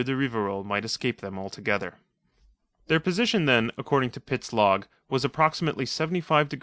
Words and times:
de 0.03 0.15
Rivarol 0.15 0.63
might 0.65 0.83
escape 0.83 1.21
them 1.21 1.37
altogether. 1.37 1.99
Their 2.87 2.99
position 2.99 3.45
then 3.45 3.69
according 3.77 4.09
to 4.11 4.19
Pitt's 4.19 4.51
log 4.51 4.87
was 5.09 5.23
approximately 5.23 5.85
75 5.85 6.49
deg. 6.49 6.59